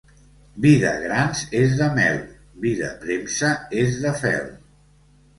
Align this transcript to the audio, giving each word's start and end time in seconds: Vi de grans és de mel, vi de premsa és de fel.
Vi 0.63 0.69
de 0.83 0.91
grans 1.01 1.41
és 1.59 1.75
de 1.81 1.89
mel, 1.97 2.17
vi 2.63 2.71
de 2.79 2.89
premsa 3.03 3.51
és 3.83 3.99
de 4.07 4.15
fel. 4.23 4.49